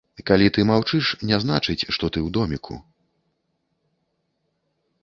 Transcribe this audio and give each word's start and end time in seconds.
Калі 0.27 0.47
ты 0.55 0.63
маўчыш, 0.69 1.11
не 1.31 1.37
значыць, 1.43 1.77
што 1.93 2.05
ты 2.17 2.25
ў 2.25 2.35
доміку. 2.39 2.79